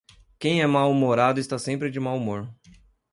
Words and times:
Quem 0.39 0.63
é 0.63 0.65
mal-humorado 0.65 1.39
está 1.39 1.59
sempre 1.59 1.91
de 1.91 1.99
mau 1.99 2.17
humor! 2.17 2.49